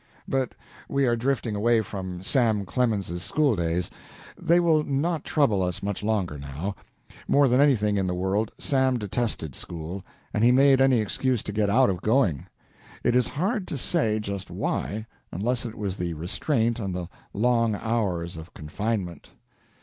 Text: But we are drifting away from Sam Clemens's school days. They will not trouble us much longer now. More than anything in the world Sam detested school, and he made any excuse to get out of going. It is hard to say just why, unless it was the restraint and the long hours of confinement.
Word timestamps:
But 0.27 0.53
we 0.89 1.05
are 1.05 1.15
drifting 1.15 1.55
away 1.55 1.81
from 1.83 2.23
Sam 2.23 2.65
Clemens's 2.65 3.21
school 3.21 3.55
days. 3.55 3.91
They 4.35 4.59
will 4.59 4.81
not 4.81 5.23
trouble 5.23 5.61
us 5.61 5.83
much 5.83 6.01
longer 6.01 6.39
now. 6.39 6.73
More 7.27 7.47
than 7.47 7.61
anything 7.61 7.97
in 7.97 8.07
the 8.07 8.15
world 8.15 8.49
Sam 8.57 8.97
detested 8.97 9.53
school, 9.53 10.03
and 10.33 10.43
he 10.43 10.51
made 10.51 10.81
any 10.81 11.01
excuse 11.01 11.43
to 11.43 11.53
get 11.53 11.69
out 11.69 11.91
of 11.91 12.01
going. 12.01 12.47
It 13.03 13.15
is 13.15 13.27
hard 13.27 13.67
to 13.67 13.77
say 13.77 14.19
just 14.19 14.49
why, 14.49 15.05
unless 15.31 15.67
it 15.67 15.75
was 15.75 15.97
the 15.97 16.15
restraint 16.15 16.79
and 16.79 16.95
the 16.95 17.07
long 17.31 17.75
hours 17.75 18.37
of 18.37 18.55
confinement. 18.55 19.29